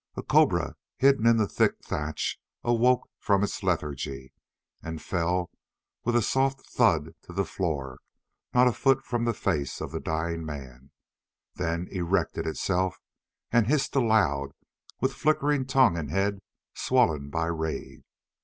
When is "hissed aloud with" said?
13.67-15.13